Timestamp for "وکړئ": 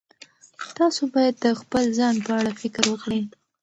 2.91-3.21